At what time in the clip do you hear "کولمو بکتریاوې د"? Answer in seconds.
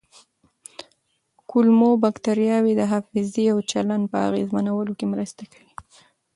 1.49-2.81